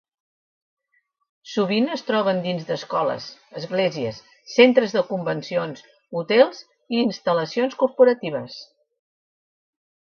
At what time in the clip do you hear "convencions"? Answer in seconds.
5.13-5.87